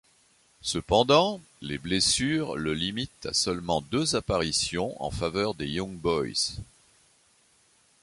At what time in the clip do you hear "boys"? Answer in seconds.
5.95-6.57